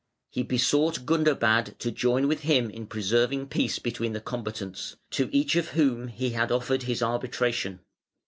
[0.31, 5.55] He besought Gundobad to join with him in preserving peace between the combatants, to each
[5.55, 7.81] of whom he had offered his arbitration.